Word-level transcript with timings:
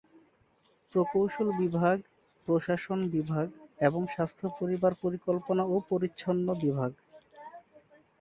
প্রকৌশল 0.93 1.47
বিভাগ, 1.59 1.97
প্রশাসন 2.47 2.99
বিভাগ 3.09 3.47
এবং 3.81 4.01
স্বাস্থ্য 4.07 4.45
পরিবার 4.59 4.91
পরিকল্পনা 5.03 5.63
ও 5.65 5.75
পরিচ্ছন্ন 5.89 6.47
বিভাগ। 6.63 6.91